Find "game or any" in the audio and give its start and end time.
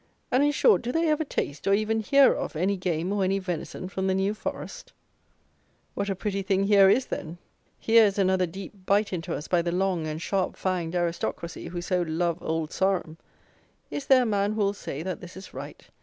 2.75-3.37